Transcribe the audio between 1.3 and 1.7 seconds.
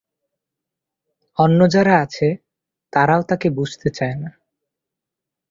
অন্য